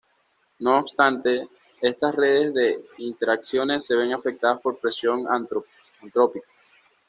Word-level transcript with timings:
No 0.57 0.79
obstante, 0.79 1.47
estas 1.79 2.15
redes 2.15 2.55
de 2.55 2.83
interacciones 2.97 3.85
se 3.85 3.95
ven 3.95 4.13
afectadas 4.13 4.59
por 4.59 4.79
presión 4.79 5.27
antrópica. 5.31 6.47